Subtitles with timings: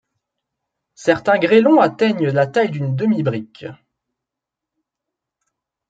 [0.95, 3.67] Certains grêlons atteignent la taille d'une demi-brique.